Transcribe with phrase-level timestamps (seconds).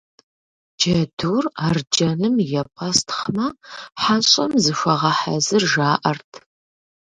[0.79, 3.47] Джэдур арджэным епӀэстхъмэ,
[4.01, 6.31] хьэщӀэм зыхуэгъэхьэзыр жаӏэрт.